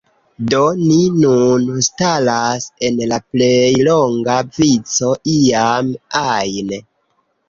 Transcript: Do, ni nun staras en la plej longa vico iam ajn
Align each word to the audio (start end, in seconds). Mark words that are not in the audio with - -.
Do, 0.51 0.59
ni 0.77 0.95
nun 1.17 1.65
staras 1.87 2.65
en 2.89 2.97
la 3.11 3.19
plej 3.33 3.69
longa 3.89 4.39
vico 4.55 5.11
iam 5.35 5.93
ajn 6.23 6.73